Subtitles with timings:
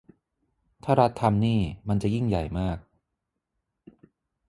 [0.83, 2.77] ถ้ารัฐทำนี่มันจะยิ่งใหญ่มาก